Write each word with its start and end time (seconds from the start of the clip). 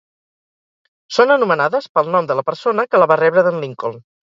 Són 1.17 1.35
anomenades 1.35 1.89
pel 1.99 2.11
nom 2.17 2.31
de 2.33 2.39
la 2.41 2.47
persona 2.49 2.89
que 2.91 3.05
la 3.05 3.11
va 3.15 3.21
rebre 3.25 3.47
d'en 3.51 3.63
Lincoln. 3.67 4.05